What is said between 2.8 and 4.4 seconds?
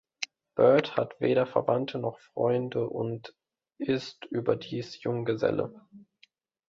und ist